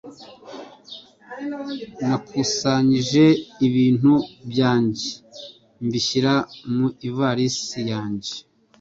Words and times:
Nakusanyije 2.07 3.25
ibintu 3.67 4.13
byanjye 4.51 5.07
mbishyira 5.85 6.33
mu 6.73 6.87
ivarisi 7.07 7.79
yanjye. 7.91 8.33